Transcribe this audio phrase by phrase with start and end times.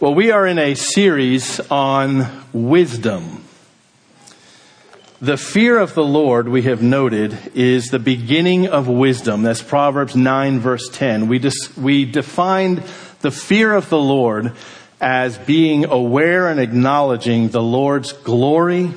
[0.00, 3.42] Well, we are in a series on wisdom.
[5.20, 9.42] The fear of the Lord, we have noted, is the beginning of wisdom.
[9.42, 11.26] That's Proverbs 9 verse 10.
[11.26, 12.84] We, dis- we defined
[13.22, 14.52] the fear of the Lord
[15.00, 18.92] as being aware and acknowledging the Lord's glory,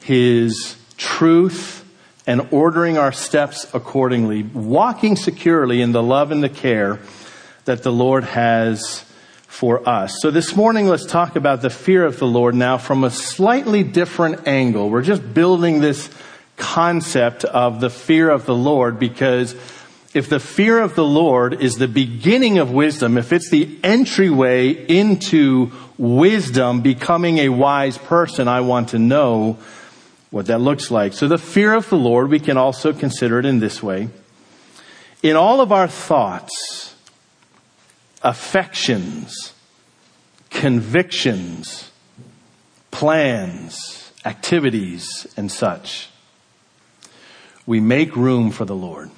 [0.00, 1.88] His truth,
[2.26, 6.98] and ordering our steps accordingly, walking securely in the love and the care
[7.66, 9.04] that the Lord has
[9.52, 10.16] for us.
[10.22, 13.84] So this morning, let's talk about the fear of the Lord now from a slightly
[13.84, 14.88] different angle.
[14.88, 16.08] We're just building this
[16.56, 19.54] concept of the fear of the Lord because
[20.14, 24.70] if the fear of the Lord is the beginning of wisdom, if it's the entryway
[24.70, 29.58] into wisdom, becoming a wise person, I want to know
[30.30, 31.12] what that looks like.
[31.12, 34.08] So the fear of the Lord, we can also consider it in this way.
[35.22, 36.82] In all of our thoughts,
[38.22, 39.51] affections,
[40.52, 41.90] convictions,
[42.90, 46.08] plans, activities, and such.
[47.66, 49.10] We make room for the Lord.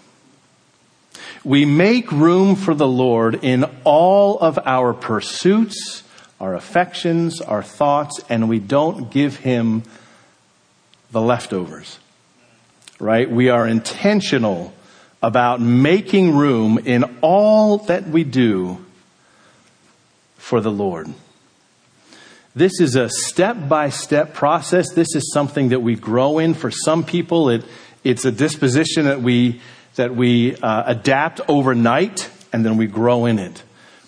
[1.44, 6.02] We make room for the Lord in all of our pursuits,
[6.41, 9.82] our affections, our thoughts, and we don't give Him
[11.10, 11.98] the leftovers.
[12.98, 13.30] Right?
[13.30, 14.72] We are intentional
[15.22, 18.83] about making room in all that we do
[20.45, 21.09] for the Lord.
[22.55, 24.92] This is a step by step process.
[24.92, 26.53] This is something that we grow in.
[26.53, 27.64] For some people, it,
[28.05, 29.62] it's a disposition that we,
[29.95, 33.62] that we uh, adapt overnight and then we grow in it.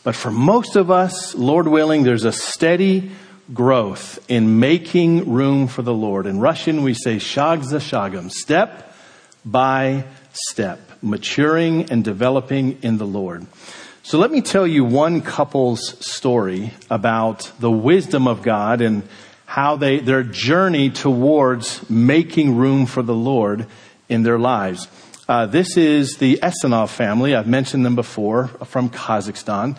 [0.05, 3.13] But for most of us, Lord willing, there's a steady
[3.55, 6.27] growth in making room for the Lord.
[6.27, 8.95] In Russian, we say shag za shagam, step
[9.43, 13.47] by step, maturing and developing in the Lord.
[14.07, 19.03] So let me tell you one couple's story about the wisdom of God and
[19.47, 23.67] how they, their journey towards making room for the Lord
[24.09, 24.87] in their lives.
[25.29, 27.35] Uh, this is the Esenov family.
[27.35, 29.77] I've mentioned them before from Kazakhstan.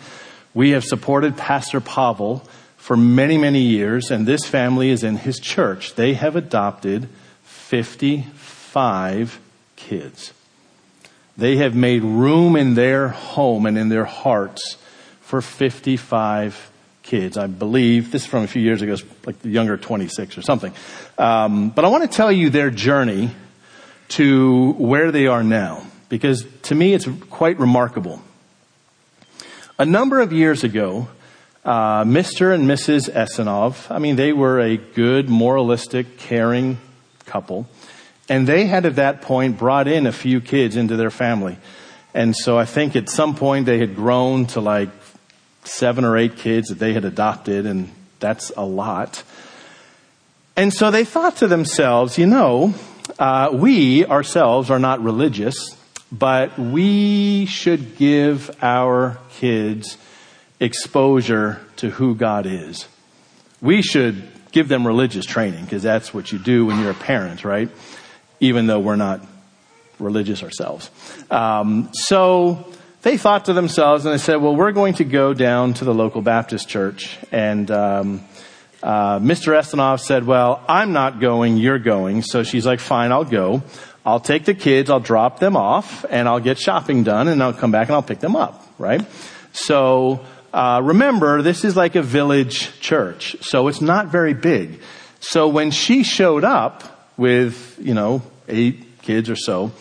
[0.52, 2.46] We have supported Pastor Pavel
[2.76, 5.94] for many, many years, and this family is in his church.
[5.94, 7.08] They have adopted
[7.44, 9.40] 55
[9.76, 10.34] kids.
[11.38, 14.76] They have made room in their home and in their hearts
[15.20, 16.72] for 55
[17.04, 17.38] kids.
[17.38, 20.74] I believe this is from a few years ago, like the younger 26 or something.
[21.16, 23.30] Um, but I want to tell you their journey
[24.08, 28.20] to where they are now, because to me it's quite remarkable.
[29.78, 31.06] A number of years ago,
[31.64, 32.52] uh, Mr.
[32.52, 33.08] and Mrs.
[33.12, 36.78] Esenov, I mean, they were a good, moralistic, caring
[37.26, 37.68] couple.
[38.28, 41.56] And they had at that point brought in a few kids into their family.
[42.14, 44.90] And so I think at some point they had grown to like
[45.64, 47.90] seven or eight kids that they had adopted, and
[48.20, 49.22] that's a lot.
[50.56, 52.74] And so they thought to themselves, you know,
[53.18, 55.76] uh, we ourselves are not religious,
[56.10, 59.96] but we should give our kids
[60.60, 62.88] exposure to who God is.
[63.60, 67.44] We should give them religious training because that's what you do when you're a parent,
[67.44, 67.68] right?
[68.40, 69.20] Even though we're not
[69.98, 70.90] religious ourselves.
[71.30, 72.72] Um, so
[73.02, 75.94] they thought to themselves and they said, well, we're going to go down to the
[75.94, 77.18] local Baptist church.
[77.32, 78.24] And um,
[78.82, 79.56] uh, Mr.
[79.58, 82.22] Estenov said, well, I'm not going, you're going.
[82.22, 83.62] So she's like, fine, I'll go.
[84.06, 87.52] I'll take the kids, I'll drop them off, and I'll get shopping done, and I'll
[87.52, 89.04] come back and I'll pick them up, right?
[89.52, 94.80] So uh, remember, this is like a village church, so it's not very big.
[95.20, 99.72] So when she showed up, with, you know, eight kids or so,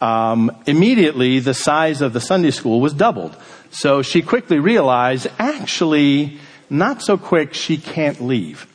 [0.00, 3.36] um, immediately the size of the Sunday school was doubled.
[3.70, 6.38] So she quickly realized, actually,
[6.70, 8.66] not so quick, she can't leave.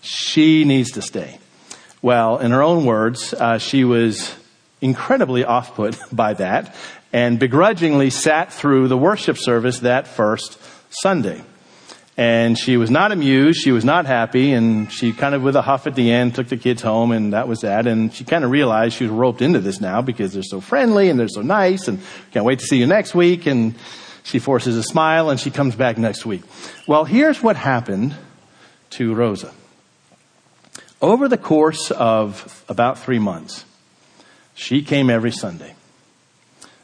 [0.00, 1.38] She needs to stay.
[2.02, 4.34] Well, in her own words, uh, she was
[4.80, 6.74] incredibly off put by that
[7.12, 10.58] and begrudgingly sat through the worship service that first
[10.90, 11.42] Sunday.
[12.16, 13.60] And she was not amused.
[13.60, 14.52] She was not happy.
[14.52, 17.34] And she kind of, with a huff at the end, took the kids home and
[17.34, 17.86] that was that.
[17.86, 21.10] And she kind of realized she was roped into this now because they're so friendly
[21.10, 22.00] and they're so nice and
[22.30, 23.44] can't wait to see you next week.
[23.46, 23.74] And
[24.22, 26.42] she forces a smile and she comes back next week.
[26.86, 28.16] Well, here's what happened
[28.90, 29.52] to Rosa.
[31.02, 33.66] Over the course of about three months,
[34.54, 35.74] she came every Sunday.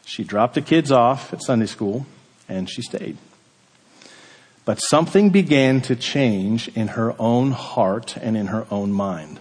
[0.05, 2.05] She dropped the kids off at Sunday school
[2.49, 3.17] and she stayed.
[4.64, 9.41] But something began to change in her own heart and in her own mind.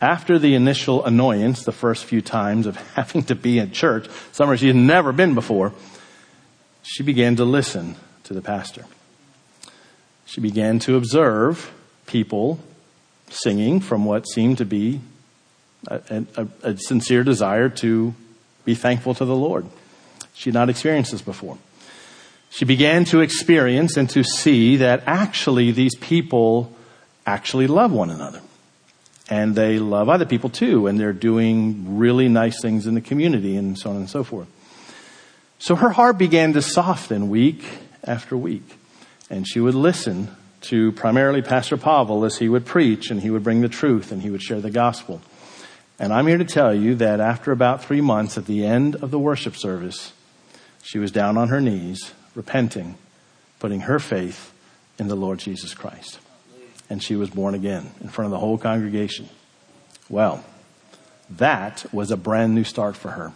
[0.00, 4.56] After the initial annoyance, the first few times of having to be in church, somewhere
[4.56, 5.72] she had never been before,
[6.82, 8.84] she began to listen to the pastor.
[10.24, 11.72] She began to observe
[12.06, 12.58] people
[13.28, 15.00] singing from what seemed to be
[15.88, 18.14] a, a, a sincere desire to
[18.64, 19.66] be thankful to the Lord.
[20.34, 21.58] She had not experienced this before.
[22.50, 26.72] She began to experience and to see that actually these people
[27.26, 28.40] actually love one another.
[29.28, 33.56] And they love other people too, and they're doing really nice things in the community
[33.56, 34.46] and so on and so forth.
[35.58, 37.64] So her heart began to soften week
[38.04, 38.78] after week.
[39.28, 43.42] And she would listen to primarily Pastor Pavel as he would preach and he would
[43.42, 45.20] bring the truth and he would share the gospel.
[45.98, 49.10] And I'm here to tell you that after about three months at the end of
[49.10, 50.12] the worship service,
[50.82, 52.94] she was down on her knees, repenting,
[53.58, 54.52] putting her faith
[55.00, 56.20] in the Lord Jesus Christ.
[56.88, 59.28] And she was born again in front of the whole congregation.
[60.08, 60.44] Well,
[61.30, 63.32] that was a brand new start for her.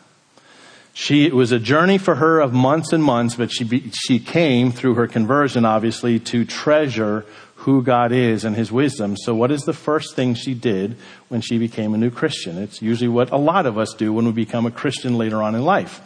[0.93, 4.19] She, it was a journey for her of months and months, but she, be, she
[4.19, 7.25] came through her conversion, obviously, to treasure
[7.57, 9.17] who God is and His wisdom.
[9.17, 10.97] So what is the first thing she did
[11.29, 12.59] when she became a new Christian?
[12.59, 15.55] It's usually what a lot of us do when we become a Christian later on
[15.55, 16.01] in life.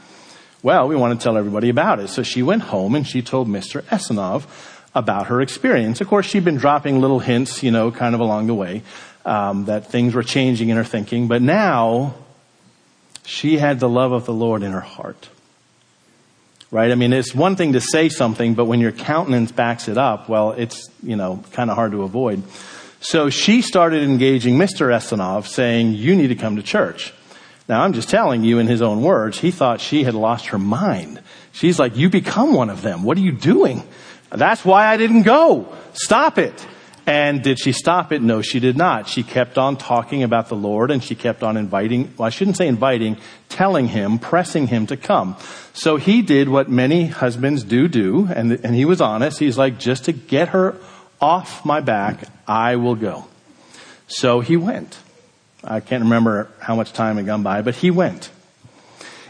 [0.64, 2.08] Well, we want to tell everybody about it.
[2.08, 3.82] So she went home and she told Mr.
[3.82, 4.46] Esanov
[4.94, 6.00] about her experience.
[6.00, 8.82] Of course, she'd been dropping little hints, you know, kind of along the way,
[9.26, 11.28] um, that things were changing in her thinking.
[11.28, 12.14] But now
[13.26, 15.28] she had the love of the Lord in her heart.
[16.70, 16.90] Right?
[16.90, 20.30] I mean, it's one thing to say something, but when your countenance backs it up,
[20.30, 22.42] well, it's, you know, kind of hard to avoid.
[23.00, 24.88] So she started engaging Mr.
[24.88, 27.12] Esanov saying, you need to come to church.
[27.68, 30.58] Now I'm just telling you in his own words, he thought she had lost her
[30.58, 31.20] mind.
[31.52, 33.04] She's like, you become one of them.
[33.04, 33.82] What are you doing?
[34.30, 35.74] That's why I didn't go.
[35.94, 36.66] Stop it.
[37.06, 38.22] And did she stop it?
[38.22, 39.08] No, she did not.
[39.08, 42.56] She kept on talking about the Lord and she kept on inviting, well, I shouldn't
[42.56, 43.18] say inviting,
[43.50, 45.36] telling him, pressing him to come.
[45.74, 49.38] So he did what many husbands do do, and, and he was honest.
[49.38, 50.76] He's like, just to get her
[51.20, 53.26] off my back, I will go.
[54.06, 54.98] So he went.
[55.64, 58.30] I can't remember how much time had gone by, but he went.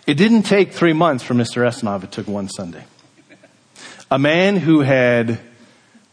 [0.06, 1.66] It didn't take three months for Mr.
[1.66, 2.04] Esanov.
[2.04, 2.84] It took one Sunday.
[4.10, 5.40] A man who had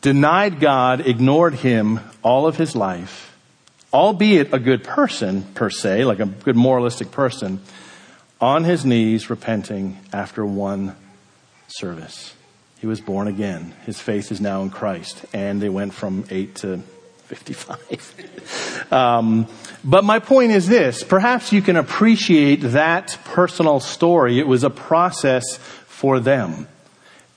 [0.02, 3.36] denied God, ignored Him all of his life,
[3.94, 7.62] albeit a good person per se, like a good moralistic person,
[8.40, 10.96] on his knees repenting after one
[11.68, 12.34] service.
[12.80, 13.74] He was born again.
[13.86, 15.24] His faith is now in Christ.
[15.34, 16.82] And they went from eight to
[17.36, 18.92] 55.
[18.92, 19.48] um,
[19.84, 24.38] but my point is this perhaps you can appreciate that personal story.
[24.40, 26.68] It was a process for them.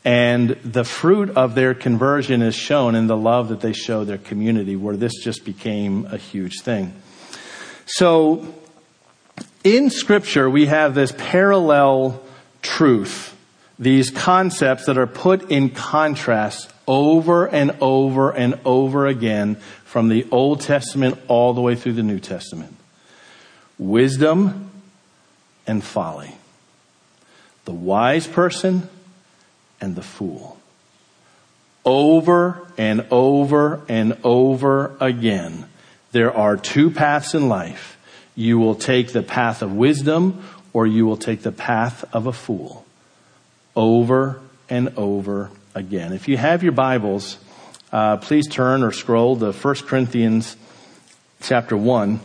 [0.05, 4.19] And the fruit of their conversion is shown in the love that they show their
[4.19, 6.93] community, where this just became a huge thing.
[7.87, 8.47] So,
[9.63, 12.21] in Scripture, we have this parallel
[12.61, 13.35] truth,
[13.79, 20.27] these concepts that are put in contrast over and over and over again from the
[20.31, 22.77] Old Testament all the way through the New Testament
[23.79, 24.71] wisdom
[25.67, 26.37] and folly.
[27.65, 28.89] The wise person
[29.81, 30.61] and the fool.
[31.85, 35.67] Over and over and over again,
[36.13, 37.99] there are two paths in life.
[38.37, 42.33] You will take the path of wisdom or you will take the path of a
[42.33, 42.85] fool.
[43.77, 46.13] Over and over again.
[46.13, 47.37] If you have your Bibles,
[47.93, 50.57] uh, please turn or scroll to 1 Corinthians
[51.43, 52.21] chapter 1.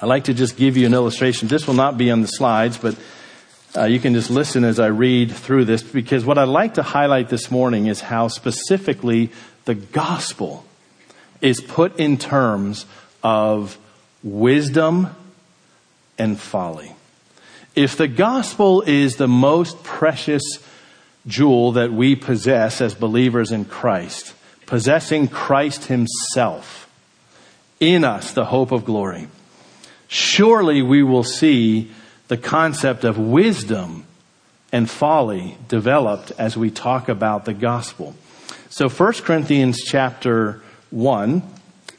[0.00, 1.48] I'd like to just give you an illustration.
[1.48, 2.96] This will not be on the slides, but
[3.76, 6.82] uh, you can just listen as I read through this because what I'd like to
[6.82, 9.30] highlight this morning is how specifically
[9.64, 10.64] the gospel
[11.40, 12.86] is put in terms
[13.22, 13.76] of
[14.22, 15.08] wisdom
[16.16, 16.92] and folly.
[17.74, 20.42] If the gospel is the most precious
[21.28, 24.34] jewel that we possess as believers in Christ,
[24.66, 26.90] possessing Christ Himself
[27.78, 29.28] in us, the hope of glory,
[30.08, 31.92] surely we will see
[32.26, 34.04] the concept of wisdom
[34.72, 38.14] and folly developed as we talk about the gospel.
[38.68, 41.42] So 1 Corinthians chapter 1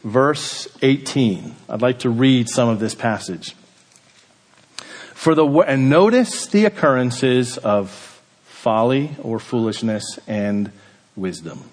[0.04, 1.56] verse 18.
[1.68, 3.56] I'd like to read some of this passage.
[5.14, 8.09] For the and notice the occurrences of
[8.62, 10.72] folly or foolishness and
[11.16, 11.64] wisdom.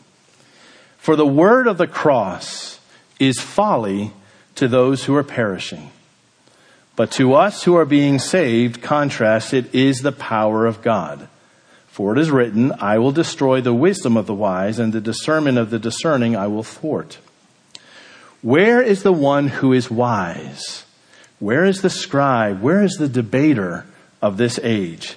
[0.99, 2.81] For the word of the cross
[3.19, 4.13] is folly
[4.57, 5.91] to those who are perishing
[6.97, 11.29] but to us who are being saved, contrast, it is the power of God.
[11.89, 15.59] For it is written, I will destroy the wisdom of the wise, and the discernment
[15.59, 17.19] of the discerning I will thwart.
[18.41, 20.85] Where is the one who is wise?
[21.39, 22.63] Where is the scribe?
[22.63, 23.85] Where is the debater
[24.23, 25.17] of this age?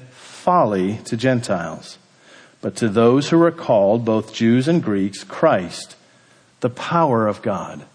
[0.41, 1.99] folly to Gentiles.
[2.61, 5.95] But to those who are called, both Jews and Greeks, Christ,
[6.61, 7.85] the power of God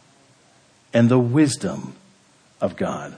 [0.94, 1.94] and the wisdom
[2.60, 3.16] of God.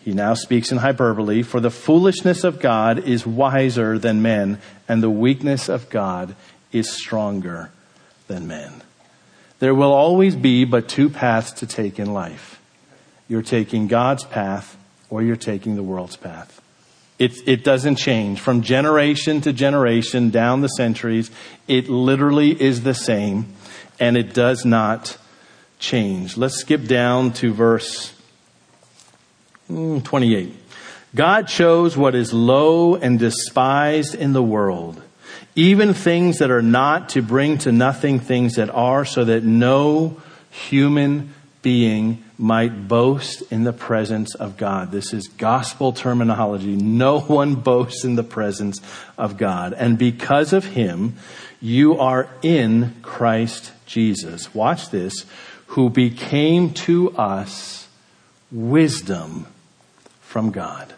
[0.00, 5.02] He now speaks in hyperbole, for the foolishness of God is wiser than men, and
[5.02, 6.34] the weakness of God
[6.72, 7.70] is stronger
[8.26, 8.82] than men.
[9.58, 12.60] There will always be but two paths to take in life.
[13.28, 14.76] You're taking God's path
[15.10, 16.61] or you're taking the world's path.
[17.22, 21.30] It, it doesn't change from generation to generation down the centuries.
[21.68, 23.54] It literally is the same
[24.00, 25.16] and it does not
[25.78, 26.36] change.
[26.36, 28.12] Let's skip down to verse
[29.70, 30.52] mm, 28.
[31.14, 35.00] God chose what is low and despised in the world,
[35.54, 40.20] even things that are not to bring to nothing things that are, so that no
[40.50, 44.90] human being might boast in the presence of God.
[44.90, 46.74] This is gospel terminology.
[46.74, 48.80] No one boasts in the presence
[49.16, 49.72] of God.
[49.74, 51.14] And because of him,
[51.60, 54.52] you are in Christ Jesus.
[54.52, 55.24] Watch this.
[55.66, 57.86] Who became to us
[58.50, 59.46] wisdom
[60.20, 60.92] from God,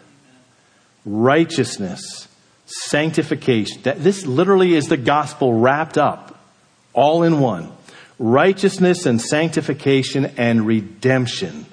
[1.04, 2.26] righteousness,
[2.64, 3.82] sanctification.
[3.82, 6.40] This literally is the gospel wrapped up
[6.94, 7.70] all in one
[8.18, 11.66] righteousness and sanctification and redemption,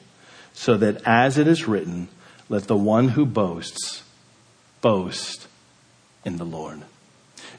[0.53, 2.07] so that as it is written,
[2.49, 4.03] let the one who boasts
[4.81, 5.47] boast
[6.25, 6.81] in the Lord.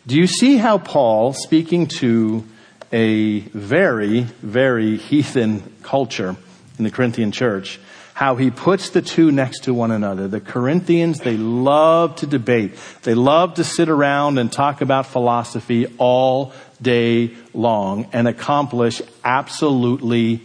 [0.06, 2.44] Do you see how Paul, speaking to
[2.92, 6.36] a very, very heathen culture
[6.78, 7.80] in the Corinthian church,
[8.14, 10.28] how he puts the two next to one another.
[10.28, 12.74] The Corinthians, they love to debate.
[13.02, 20.40] They love to sit around and talk about philosophy all day long and accomplish absolutely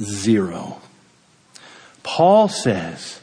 [0.00, 0.80] zero.
[2.02, 3.20] Paul says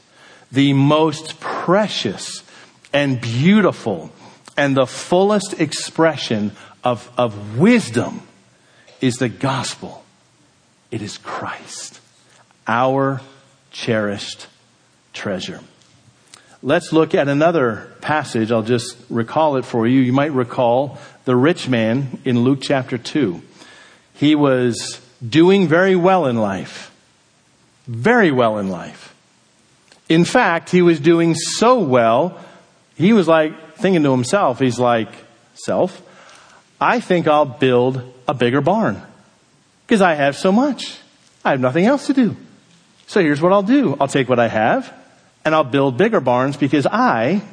[0.52, 2.44] the most precious
[2.94, 4.12] and beautiful
[4.58, 6.52] and the fullest expression
[6.84, 8.22] of, of wisdom
[9.02, 10.04] is the gospel.
[10.92, 12.00] It is Christ,
[12.68, 13.22] our
[13.72, 14.48] cherished
[15.14, 15.60] treasure.
[16.66, 18.52] Let's look at another passage.
[18.52, 20.00] I'll just recall it for you.
[20.00, 23.40] You might recall the rich man in Luke chapter 2.
[24.16, 26.92] He was doing very well in life.
[27.86, 29.14] Very well in life.
[30.10, 32.44] In fact, he was doing so well,
[32.96, 35.10] he was like thinking to himself, he's like,
[35.54, 36.02] self,
[36.82, 39.04] I think I'll build a bigger barn
[39.86, 40.98] because I have so much.
[41.44, 42.36] I have nothing else to do.
[43.06, 43.96] So here's what I'll do.
[44.00, 44.92] I'll take what I have
[45.46, 47.44] and I'll build bigger barns because I,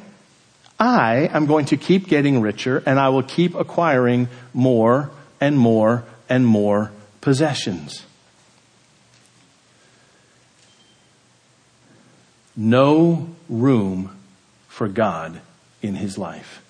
[0.79, 6.03] I am going to keep getting richer and I will keep acquiring more and more
[6.27, 8.03] and more possessions.
[12.55, 14.17] No room
[14.67, 15.39] for God
[15.81, 16.61] in his life.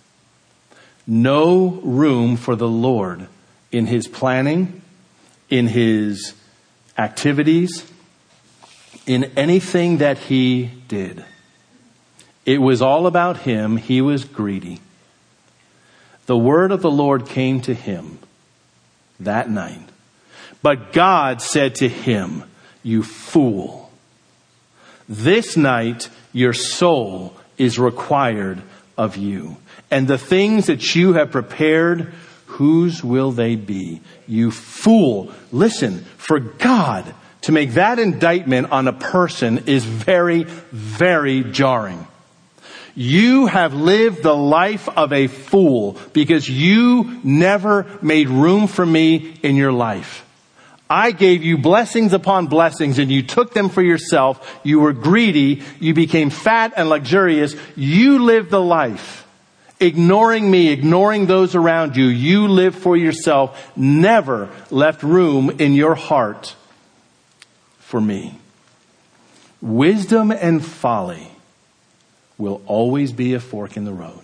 [1.07, 3.27] No room for the Lord
[3.71, 4.81] in his planning,
[5.49, 6.33] in his
[6.97, 7.89] activities,
[9.05, 11.23] in anything that he did.
[12.45, 13.77] It was all about him.
[13.77, 14.81] He was greedy.
[16.25, 18.19] The word of the Lord came to him
[19.19, 19.89] that night.
[20.61, 22.43] But God said to him,
[22.81, 23.91] You fool,
[25.07, 28.61] this night your soul is required
[28.97, 29.57] of you.
[29.91, 32.13] And the things that you have prepared,
[32.45, 34.01] whose will they be?
[34.27, 35.31] You fool.
[35.51, 42.07] Listen, for God to make that indictment on a person is very, very jarring.
[42.95, 49.35] You have lived the life of a fool because you never made room for me
[49.43, 50.25] in your life.
[50.89, 54.59] I gave you blessings upon blessings and you took them for yourself.
[54.63, 55.63] You were greedy.
[55.79, 57.55] You became fat and luxurious.
[57.75, 59.27] You lived the life.
[59.79, 62.05] Ignoring me, ignoring those around you.
[62.05, 63.75] You lived for yourself.
[63.75, 66.55] Never left room in your heart
[67.93, 68.33] for me.
[69.61, 71.27] Wisdom and folly
[72.39, 74.23] will always be a fork in the road.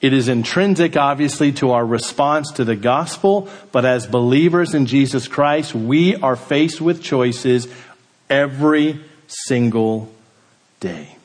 [0.00, 5.28] It is intrinsic, obviously, to our response to the gospel, but as believers in Jesus
[5.28, 7.68] Christ, we are faced with choices
[8.30, 10.10] every single
[10.80, 11.18] day.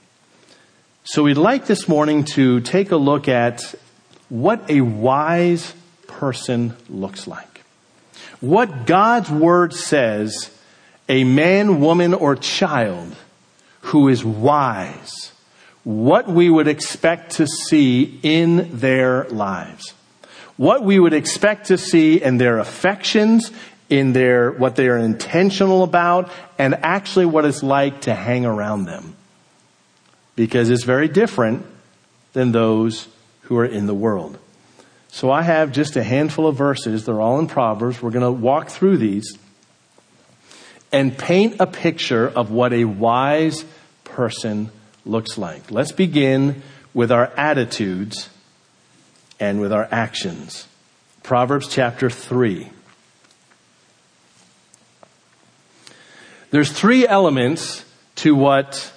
[1.05, 3.73] So we'd like this morning to take a look at
[4.27, 5.73] what a wise
[6.07, 7.63] person looks like.
[8.41, 10.51] What God's word says
[11.07, 13.15] a man, woman, or child
[13.81, 15.31] who is wise,
[15.83, 19.93] what we would expect to see in their lives.
[20.57, 23.51] What we would expect to see in their affections,
[23.89, 28.85] in their, what they are intentional about, and actually what it's like to hang around
[28.85, 29.15] them.
[30.35, 31.65] Because it's very different
[32.33, 33.07] than those
[33.41, 34.39] who are in the world.
[35.09, 37.05] So I have just a handful of verses.
[37.05, 38.01] They're all in Proverbs.
[38.01, 39.37] We're going to walk through these
[40.95, 43.65] and paint a picture of what a wise
[44.05, 44.71] person
[45.05, 45.69] looks like.
[45.69, 48.29] Let's begin with our attitudes
[49.37, 50.69] and with our actions.
[51.21, 52.69] Proverbs chapter 3.
[56.51, 57.83] There's three elements
[58.15, 58.93] to what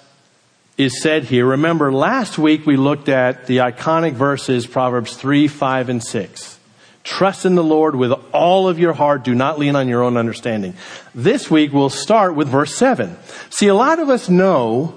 [0.77, 1.45] is said here.
[1.45, 6.58] Remember, last week we looked at the iconic verses, Proverbs 3, 5, and 6.
[7.03, 9.23] Trust in the Lord with all of your heart.
[9.23, 10.73] Do not lean on your own understanding.
[11.15, 13.17] This week we'll start with verse 7.
[13.49, 14.95] See, a lot of us know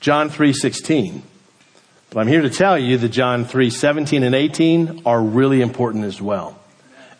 [0.00, 1.22] John 3:16.
[2.10, 6.22] But I'm here to tell you that John 3:17 and 18 are really important as
[6.22, 6.58] well.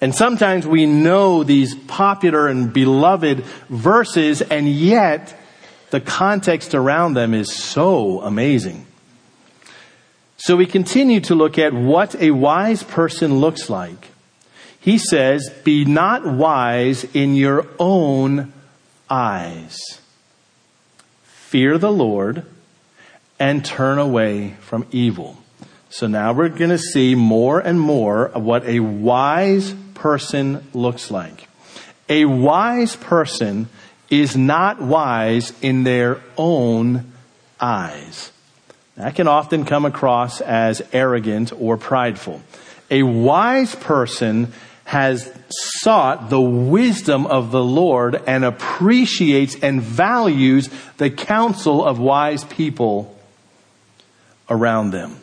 [0.00, 5.38] And sometimes we know these popular and beloved verses and yet
[5.90, 8.86] the context around them is so amazing.
[10.36, 14.08] So we continue to look at what a wise person looks like.
[14.80, 18.52] He says, be not wise in your own
[19.10, 19.78] eyes.
[21.22, 22.44] Fear the Lord
[23.38, 25.38] and turn away from evil.
[25.90, 31.10] So now we're going to see more and more of what a wise person looks
[31.10, 31.48] like.
[32.08, 33.68] A wise person
[34.10, 37.12] is not wise in their own
[37.60, 38.32] eyes.
[38.96, 42.42] That can often come across as arrogant or prideful.
[42.90, 44.52] A wise person
[44.84, 52.44] has sought the wisdom of the Lord and appreciates and values the counsel of wise
[52.44, 53.14] people
[54.48, 55.16] around them.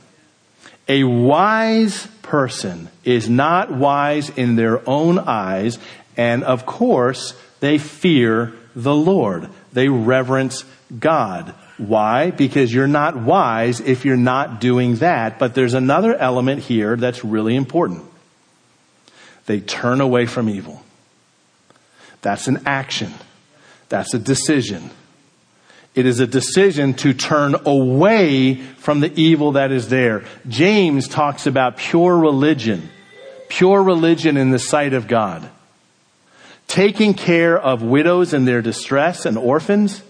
[0.87, 5.79] A wise person is not wise in their own eyes,
[6.15, 9.49] and of course, they fear the Lord.
[9.73, 10.63] They reverence
[10.99, 11.55] God.
[11.77, 12.31] Why?
[12.31, 15.39] Because you're not wise if you're not doing that.
[15.39, 18.03] But there's another element here that's really important.
[19.45, 20.81] They turn away from evil.
[22.21, 23.13] That's an action.
[23.89, 24.89] That's a decision.
[25.93, 30.25] It is a decision to turn away from the evil that is there.
[30.47, 32.89] James talks about pure religion.
[33.47, 35.47] Pure religion in the sight of God.
[36.67, 40.01] Taking care of widows in their distress and orphans.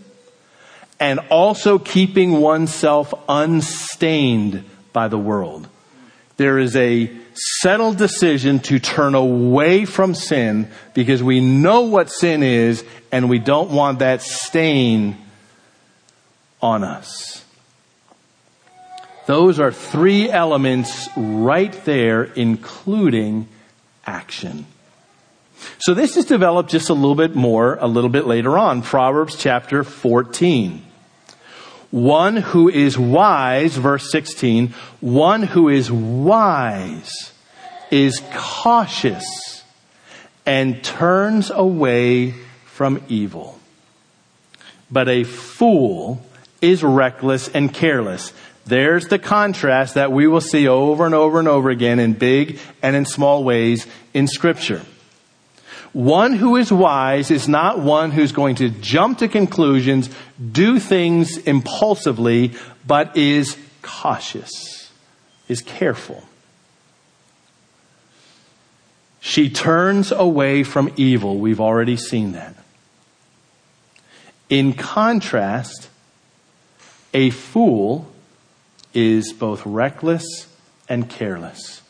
[1.00, 5.68] And also keeping oneself unstained by the world.
[6.38, 12.44] There is a settled decision to turn away from sin because we know what sin
[12.44, 15.18] is and we don't want that stain
[16.62, 17.44] on us.
[19.26, 23.48] Those are three elements right there, including
[24.06, 24.66] action.
[25.80, 28.82] So this is developed just a little bit more a little bit later on.
[28.82, 30.84] Proverbs chapter 14.
[31.92, 37.32] One who is wise, verse 16, one who is wise
[37.90, 39.64] is cautious
[40.46, 42.32] and turns away
[42.66, 43.60] from evil.
[44.92, 46.26] But a fool
[46.62, 48.34] is reckless and careless.
[48.66, 52.60] There's the contrast that we will see over and over and over again in big
[52.82, 54.82] and in small ways in scripture.
[55.96, 60.10] One who is wise is not one who's going to jump to conclusions,
[60.52, 62.52] do things impulsively,
[62.86, 64.92] but is cautious,
[65.48, 66.22] is careful.
[69.22, 71.38] She turns away from evil.
[71.38, 72.56] We've already seen that.
[74.50, 75.88] In contrast,
[77.14, 78.12] a fool
[78.94, 80.26] is both reckless
[80.90, 81.82] and careless,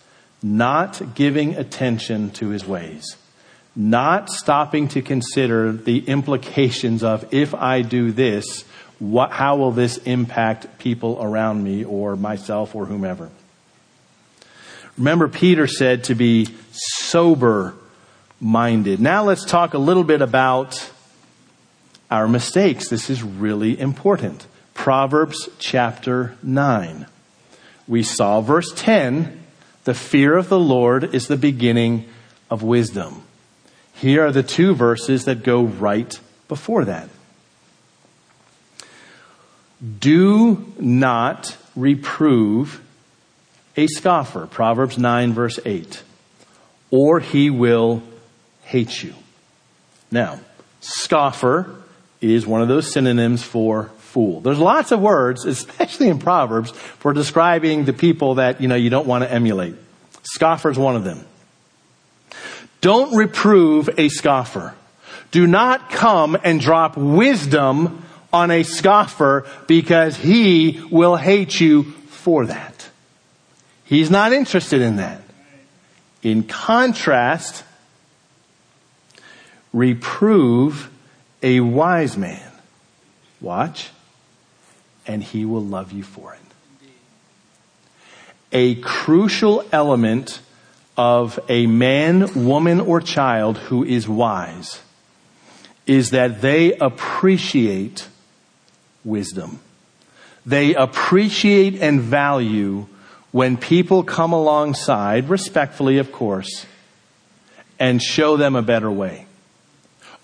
[0.44, 3.18] not giving attention to his ways,
[3.76, 8.64] not stopping to consider the implications of if I do this,
[9.00, 13.30] what, how will this impact people around me or myself or whomever?
[14.98, 17.74] Remember, Peter said to be sober
[18.40, 19.02] minded.
[19.02, 20.90] Now let's talk a little bit about
[22.10, 22.88] our mistakes.
[22.88, 24.48] This is really important.
[24.74, 27.08] Proverbs chapter 9.
[27.88, 29.42] We saw verse 10
[29.84, 32.10] the fear of the Lord is the beginning
[32.50, 33.25] of wisdom.
[33.96, 37.10] Here are the two verses that go right before that.
[40.00, 42.82] Do not reprove
[43.78, 44.48] a scoffer.
[44.48, 46.02] Proverbs 9 verse 8.
[46.92, 48.02] or he will
[48.64, 49.14] hate you.
[50.12, 50.40] Now,
[50.82, 51.76] scoffer
[52.22, 54.40] is one of those synonyms for fool.
[54.40, 58.90] There's lots of words, especially in Proverbs, for describing the people that, you know, you
[58.90, 59.76] don't want to emulate.
[60.24, 61.26] Scoffer is one of them.
[62.86, 64.76] Don't reprove a scoffer.
[65.32, 72.46] Do not come and drop wisdom on a scoffer because he will hate you for
[72.46, 72.88] that.
[73.86, 75.24] He's not interested in that.
[76.22, 77.64] In contrast,
[79.74, 80.88] reprove
[81.42, 82.52] a wise man.
[83.42, 83.90] Watch,
[85.08, 86.40] and he will love you for it.
[88.52, 90.40] A crucial element
[90.98, 94.82] of a man, woman, or child who is wise
[95.86, 98.08] is that they appreciate
[99.04, 99.60] wisdom.
[100.46, 102.88] They appreciate and value
[103.32, 106.66] when people come alongside, respectfully of course,
[107.80, 109.26] and show them a better way.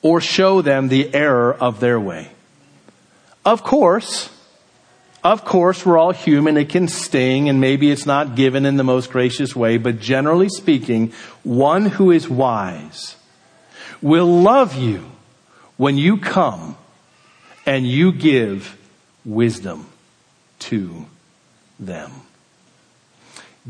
[0.01, 2.31] Or show them the error of their way.
[3.45, 4.29] Of course,
[5.23, 6.57] of course, we're all human.
[6.57, 10.49] It can sting and maybe it's not given in the most gracious way, but generally
[10.49, 13.15] speaking, one who is wise
[14.01, 15.12] will love you
[15.77, 16.75] when you come
[17.65, 18.77] and you give
[19.23, 19.88] wisdom
[20.60, 21.05] to
[21.79, 22.12] them.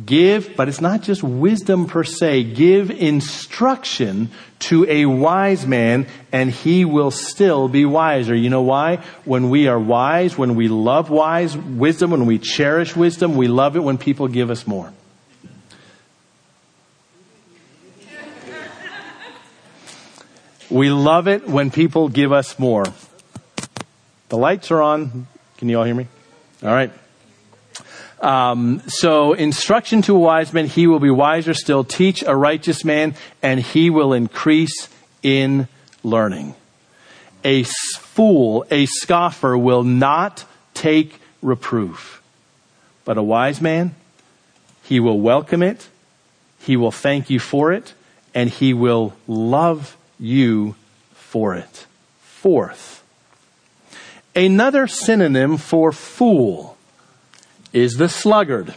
[0.05, 2.45] Give, but it's not just wisdom per se.
[2.45, 8.33] Give instruction to a wise man and he will still be wiser.
[8.33, 8.97] You know why?
[9.25, 13.75] When we are wise, when we love wise wisdom, when we cherish wisdom, we love
[13.75, 14.93] it when people give us more.
[20.69, 22.85] We love it when people give us more.
[24.29, 25.27] The lights are on.
[25.57, 26.07] Can you all hear me?
[26.63, 26.93] All right.
[28.21, 31.83] Um, so instruction to a wise man, he will be wiser still.
[31.83, 34.89] Teach a righteous man, and he will increase
[35.23, 35.67] in
[36.03, 36.53] learning.
[37.43, 42.21] A fool, a scoffer, will not take reproof,
[43.05, 43.95] but a wise man,
[44.83, 45.89] he will welcome it,
[46.59, 47.95] he will thank you for it,
[48.35, 50.75] and he will love you
[51.13, 51.87] for it.
[52.21, 53.03] Fourth,
[54.35, 56.77] another synonym for fool
[57.73, 58.73] is the sluggard.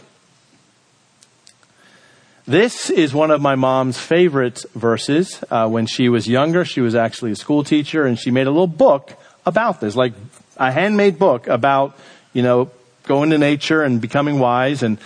[2.47, 5.43] This is one of my mom's favorite verses.
[5.49, 8.51] Uh, when she was younger, she was actually a school teacher, and she made a
[8.51, 9.13] little book
[9.45, 10.13] about this, like
[10.57, 11.97] a handmade book about,
[12.33, 12.69] you know,
[13.03, 14.83] going to nature and becoming wise.
[14.83, 14.99] And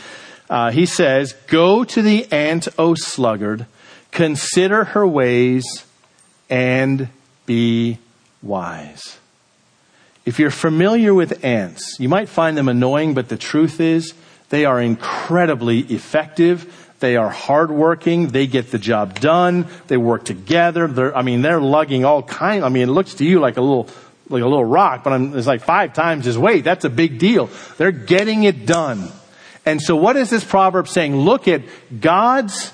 [0.49, 3.65] uh, he says, "Go to the ant, O sluggard,
[4.11, 5.85] consider her ways,
[6.49, 7.07] and
[7.45, 7.99] be
[8.41, 9.18] wise."
[10.29, 14.13] If you're familiar with ants, you might find them annoying, but the truth is
[14.49, 16.93] they are incredibly effective.
[16.99, 18.27] They are hardworking.
[18.27, 19.65] They get the job done.
[19.87, 20.85] They work together.
[20.85, 22.63] They're, I mean, they're lugging all kind.
[22.63, 23.89] I mean, it looks to you like a little,
[24.29, 26.63] like a little rock, but I'm, it's like five times his weight.
[26.63, 27.49] That's a big deal.
[27.79, 29.09] They're getting it done.
[29.65, 31.15] And so what is this proverb saying?
[31.15, 31.63] Look at
[31.99, 32.71] God's,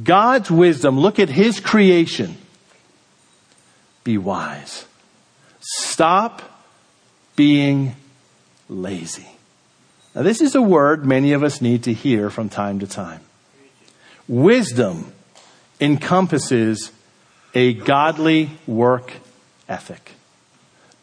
[0.00, 0.96] God's wisdom.
[1.00, 2.36] Look at His creation.
[4.04, 4.84] Be wise.
[5.58, 6.54] Stop
[7.38, 7.94] being
[8.68, 9.28] lazy.
[10.12, 13.20] Now, this is a word many of us need to hear from time to time.
[14.26, 15.12] Wisdom
[15.80, 16.90] encompasses
[17.54, 19.12] a godly work
[19.68, 20.14] ethic.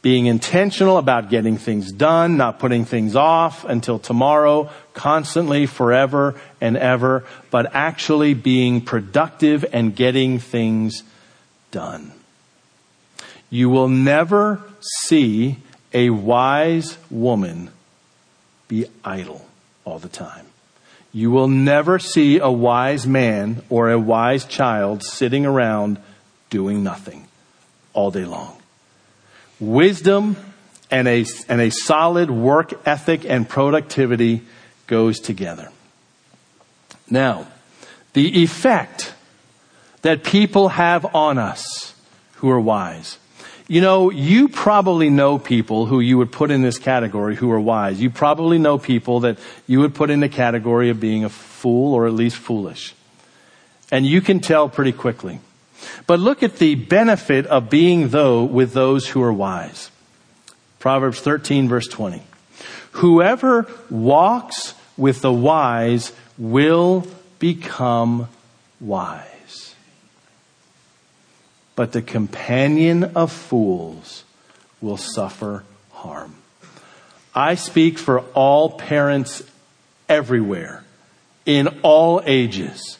[0.01, 6.75] Being intentional about getting things done, not putting things off until tomorrow, constantly, forever and
[6.75, 11.01] ever, but actually being productive and getting things
[11.71, 12.11] done.
[13.49, 15.59] You will never see
[15.93, 17.71] a wise woman
[18.67, 19.45] be idle
[19.83, 20.45] all the time.
[21.13, 25.97] You will never see a wise man or a wise child sitting around
[26.49, 27.27] doing nothing
[27.93, 28.57] all day long.
[29.59, 30.35] Wisdom
[30.91, 34.41] and a, and a solid work ethic and productivity
[34.87, 35.71] goes together.
[37.09, 37.47] Now,
[38.13, 39.13] the effect
[40.01, 41.93] that people have on us
[42.35, 43.17] who are wise.
[43.67, 47.59] You know, you probably know people who you would put in this category who are
[47.59, 47.99] wise.
[47.99, 51.95] You probably know people that you would put in the category of being a fool
[51.95, 52.93] or at least foolish.
[53.91, 55.39] And you can tell pretty quickly.
[56.05, 59.89] But look at the benefit of being though with those who are wise.
[60.77, 62.21] Proverbs 13 verse 20.
[62.91, 67.07] Whoever walks with the wise will
[67.39, 68.29] become
[68.79, 69.34] wise
[71.75, 74.23] but the companion of fools
[74.81, 76.35] will suffer harm.
[77.33, 79.43] I speak for all parents
[80.07, 80.83] everywhere,
[81.45, 82.97] in all ages.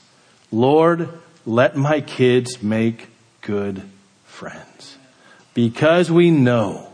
[0.52, 1.10] Lord,
[1.46, 3.08] let my kids make
[3.42, 3.82] good
[4.26, 4.98] friends.
[5.54, 6.90] Because we know,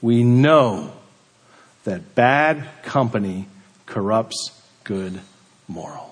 [0.00, 0.92] we know
[1.84, 3.46] that bad company
[3.86, 4.52] corrupts
[4.84, 5.20] good
[5.68, 6.11] morals.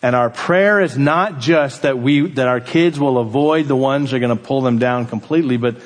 [0.00, 4.10] And our prayer is not just that we, that our kids will avoid the ones
[4.10, 5.76] that are going to pull them down completely, but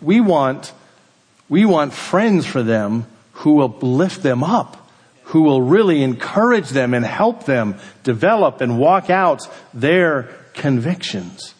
[0.00, 0.72] we want,
[1.48, 4.90] we want friends for them who will lift them up,
[5.24, 11.54] who will really encourage them and help them develop and walk out their convictions.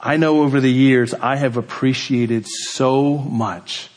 [0.00, 3.90] I know over the years I have appreciated so much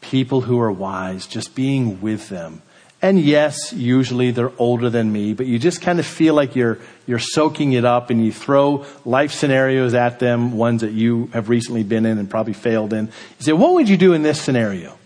[0.00, 2.62] people who are wise, just being with them.
[3.02, 6.78] And yes, usually they're older than me, but you just kind of feel like you're,
[7.06, 11.48] you're soaking it up and you throw life scenarios at them, ones that you have
[11.48, 13.06] recently been in and probably failed in.
[13.06, 14.98] You say, what would you do in this scenario?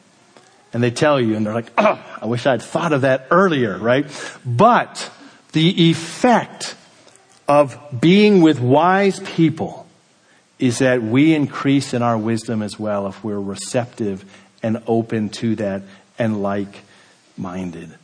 [0.73, 3.79] And they tell you and they're like, oh, I wish I'd thought of that earlier,
[3.79, 4.07] right?
[4.45, 5.09] But
[5.53, 6.75] the effect
[7.47, 9.87] of being with wise people
[10.59, 14.25] is that we increase in our wisdom as well if we're receptive
[14.65, 15.83] and open to that
[16.19, 16.83] and like
[17.37, 17.95] minded.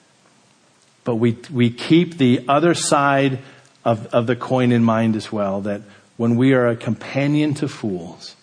[1.05, 3.39] But we, we keep the other side
[3.85, 5.83] of, of the coin in mind as well that
[6.17, 8.37] when we are a companion to fools,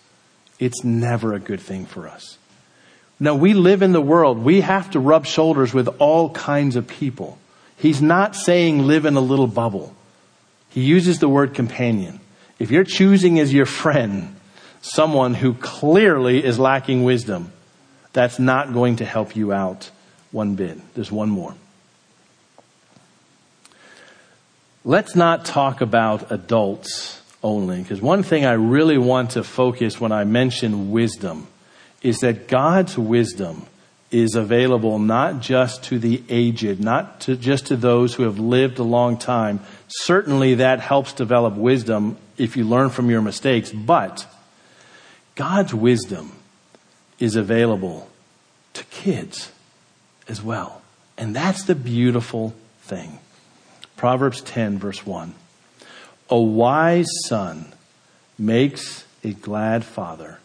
[0.58, 2.38] it's never a good thing for us.
[3.20, 4.38] Now, we live in the world.
[4.38, 7.38] We have to rub shoulders with all kinds of people.
[7.76, 9.94] He's not saying live in a little bubble.
[10.70, 12.20] He uses the word companion.
[12.58, 14.34] If you're choosing as your friend
[14.80, 17.52] someone who clearly is lacking wisdom,
[18.12, 19.90] that's not going to help you out
[20.30, 20.78] one bit.
[20.94, 21.54] There's one more.
[24.84, 30.12] Let's not talk about adults only, because one thing I really want to focus when
[30.12, 31.46] I mention wisdom
[32.02, 33.66] is that God's wisdom
[34.10, 38.78] is available not just to the aged, not to, just to those who have lived
[38.78, 39.60] a long time.
[39.88, 44.26] Certainly that helps develop wisdom if you learn from your mistakes, but
[45.34, 46.32] God's wisdom
[47.18, 48.08] is available
[48.72, 49.52] to kids
[50.28, 50.82] as well.
[51.16, 53.18] And that's the beautiful thing.
[53.96, 55.34] Proverbs 10 verse 1.
[56.30, 57.72] A wise son
[58.38, 60.38] makes a glad father,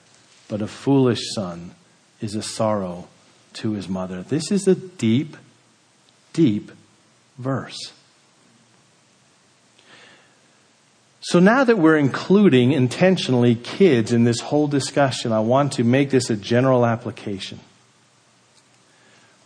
[0.48, 1.72] but a foolish son
[2.22, 3.08] is a sorrow
[3.54, 4.24] to his mother.
[4.24, 5.38] This is a deep,
[6.32, 6.72] deep
[7.38, 7.92] verse.
[11.20, 16.10] So now that we're including intentionally kids in this whole discussion, I want to make
[16.10, 17.60] this a general application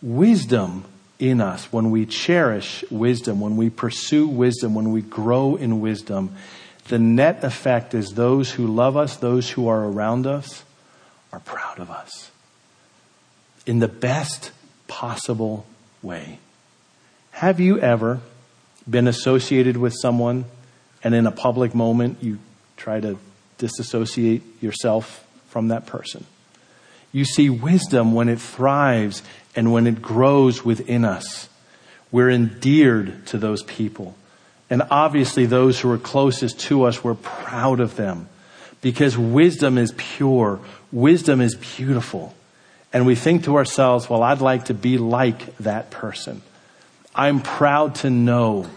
[0.02, 0.84] wisdom
[1.18, 6.34] in us, when we cherish wisdom, when we pursue wisdom, when we grow in wisdom,
[6.88, 10.64] the net effect is those who love us, those who are around us,
[11.32, 12.30] are proud of us
[13.66, 14.50] in the best
[14.86, 15.66] possible
[16.02, 16.38] way.
[17.32, 18.20] Have you ever
[18.88, 20.46] been associated with someone
[21.04, 22.38] and in a public moment you
[22.78, 23.18] try to
[23.58, 26.24] disassociate yourself from that person?
[27.12, 29.22] You see wisdom when it thrives
[29.58, 31.48] and when it grows within us.
[32.12, 34.14] We're endeared to those people.
[34.70, 38.28] And obviously, those who are closest to us, we're proud of them
[38.82, 40.60] because wisdom is pure,
[40.92, 42.34] wisdom is beautiful.
[42.92, 46.40] And we think to ourselves, well, I'd like to be like that person.
[47.12, 48.68] I'm proud to know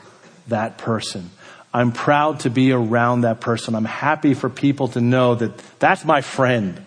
[0.48, 1.30] that person.
[1.72, 3.76] I'm proud to be around that person.
[3.76, 6.84] I'm happy for people to know that that's my friend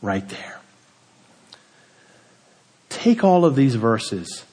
[0.00, 0.57] right there
[2.98, 4.44] take all of these verses.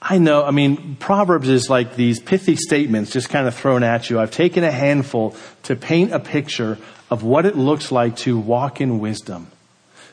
[0.00, 4.10] I know, I mean, Proverbs is like these pithy statements just kind of thrown at
[4.10, 4.20] you.
[4.20, 6.78] I've taken a handful to paint a picture
[7.10, 9.48] of what it looks like to walk in wisdom.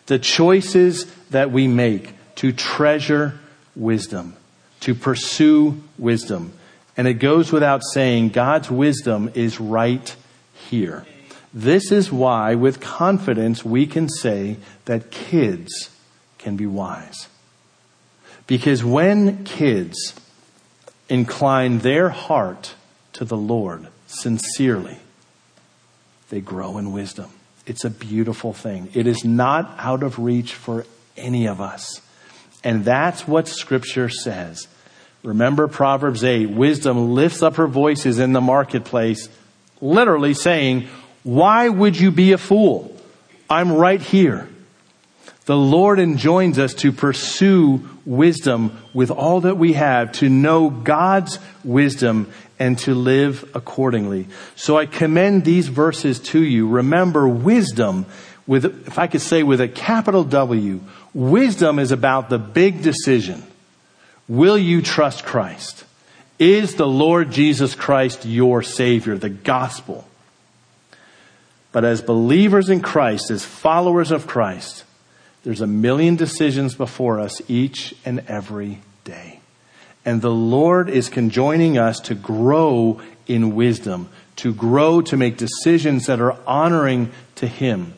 [0.05, 3.39] The choices that we make to treasure
[3.75, 4.35] wisdom,
[4.81, 6.53] to pursue wisdom.
[6.95, 10.15] And it goes without saying, God's wisdom is right
[10.69, 11.05] here.
[11.53, 15.89] This is why, with confidence, we can say that kids
[16.37, 17.27] can be wise.
[18.47, 20.13] Because when kids
[21.09, 22.75] incline their heart
[23.13, 24.97] to the Lord sincerely,
[26.29, 27.29] they grow in wisdom.
[27.65, 28.89] It's a beautiful thing.
[28.93, 32.01] It is not out of reach for any of us.
[32.63, 34.67] And that's what scripture says.
[35.23, 39.29] Remember Proverbs 8, wisdom lifts up her voices in the marketplace,
[39.79, 40.87] literally saying,
[41.23, 42.93] why would you be a fool?
[43.49, 44.49] I'm right here.
[45.45, 51.37] The Lord enjoins us to pursue wisdom with all that we have, to know God's
[51.65, 54.27] wisdom and to live accordingly.
[54.55, 56.69] So I commend these verses to you.
[56.69, 58.05] Remember wisdom
[58.47, 60.79] with, if I could say with a capital W,
[61.13, 63.43] wisdom is about the big decision.
[64.29, 65.83] Will you trust Christ?
[66.39, 70.07] Is the Lord Jesus Christ your Savior, the gospel?
[71.73, 74.85] But as believers in Christ, as followers of Christ,
[75.43, 79.39] there's a million decisions before us each and every day.
[80.05, 86.07] And the Lord is conjoining us to grow in wisdom, to grow to make decisions
[86.07, 87.93] that are honoring to Him,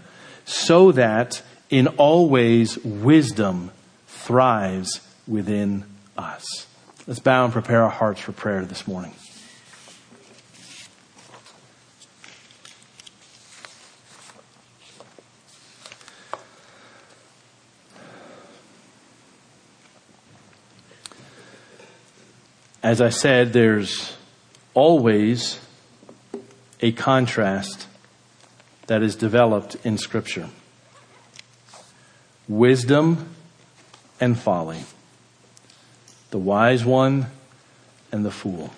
[0.45, 3.71] so that in all ways wisdom
[4.07, 5.85] thrives within
[6.17, 6.67] us.
[7.07, 9.13] Let's bow and prepare our hearts for prayer this morning.
[22.85, 24.15] As I said, there's
[24.75, 25.59] always
[26.81, 27.87] a contrast
[28.85, 30.49] that is developed in Scripture
[32.47, 33.29] wisdom
[34.21, 34.83] and folly,
[36.29, 37.25] the wise one
[38.11, 38.71] and the fool.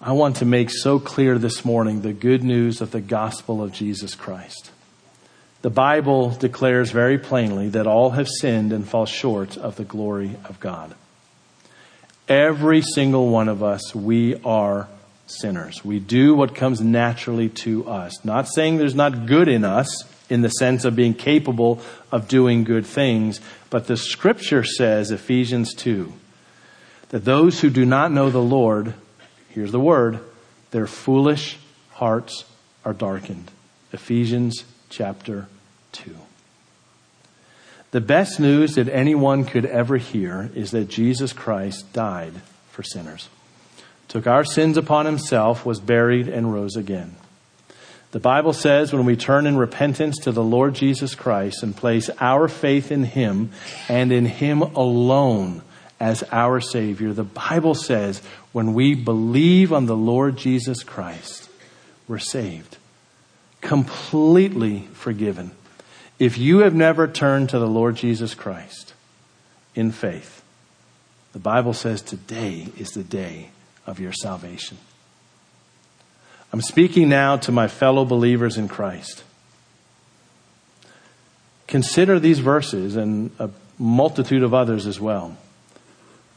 [0.00, 3.70] I want to make so clear this morning the good news of the gospel of
[3.70, 4.72] Jesus Christ.
[5.62, 10.34] The Bible declares very plainly that all have sinned and fall short of the glory
[10.46, 10.96] of God.
[12.28, 14.88] Every single one of us, we are
[15.26, 15.84] sinners.
[15.84, 18.24] We do what comes naturally to us.
[18.24, 22.64] Not saying there's not good in us in the sense of being capable of doing
[22.64, 26.12] good things, but the scripture says, Ephesians 2,
[27.10, 28.94] that those who do not know the Lord,
[29.50, 30.18] here's the word,
[30.70, 31.58] their foolish
[31.92, 32.44] hearts
[32.84, 33.50] are darkened.
[33.92, 35.46] Ephesians chapter
[35.92, 36.16] 2.
[37.94, 42.32] The best news that anyone could ever hear is that Jesus Christ died
[42.72, 43.28] for sinners,
[44.08, 47.14] took our sins upon himself, was buried, and rose again.
[48.10, 52.10] The Bible says when we turn in repentance to the Lord Jesus Christ and place
[52.18, 53.52] our faith in him
[53.88, 55.62] and in him alone
[56.00, 61.48] as our Savior, the Bible says when we believe on the Lord Jesus Christ,
[62.08, 62.76] we're saved,
[63.60, 65.52] completely forgiven
[66.18, 68.94] if you have never turned to the Lord Jesus Christ
[69.74, 70.42] in faith,
[71.32, 73.50] the Bible says today is the day
[73.86, 74.78] of your salvation.
[76.52, 79.24] I'm speaking now to my fellow believers in Christ.
[81.66, 85.36] Consider these verses and a multitude of others as well.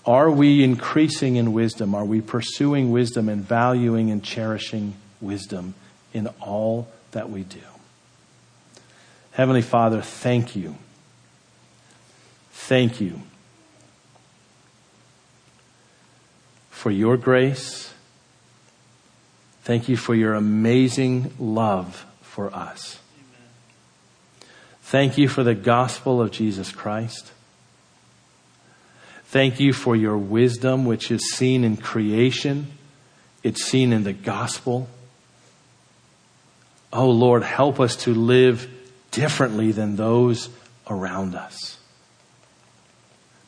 [0.07, 1.93] Are we increasing in wisdom?
[1.93, 5.75] Are we pursuing wisdom and valuing and cherishing wisdom
[6.13, 7.59] in all that we do?
[9.37, 10.77] Heavenly Father, thank you.
[12.53, 13.21] Thank you
[16.71, 17.93] for your grace.
[19.61, 22.97] Thank you for your amazing love for us.
[23.15, 24.49] Amen.
[24.81, 27.31] Thank you for the gospel of Jesus Christ.
[29.25, 32.71] Thank you for your wisdom, which is seen in creation.
[33.43, 34.89] It's seen in the gospel.
[36.91, 38.73] Oh Lord, help us to live
[39.17, 40.47] differently than those
[40.87, 41.79] around us.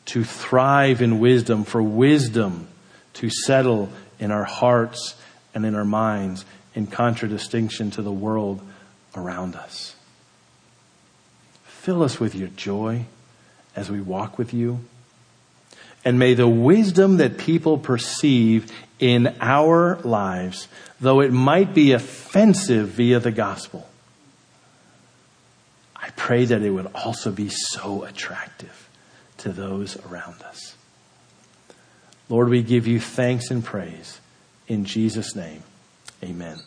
[0.06, 2.66] To thrive in wisdom, for wisdom
[3.14, 5.14] to settle in our hearts
[5.54, 8.60] and in our minds in contradistinction to the world
[9.14, 9.94] around us.
[11.62, 13.04] Fill us with your joy
[13.76, 14.80] as we walk with you.
[16.04, 20.66] And may the wisdom that people perceive in our lives,
[21.00, 23.88] though it might be offensive via the gospel,
[26.10, 28.88] I pray that it would also be so attractive
[29.36, 30.74] to those around us.
[32.28, 34.18] Lord, we give you thanks and praise.
[34.66, 35.62] In Jesus' name,
[36.20, 36.58] amen.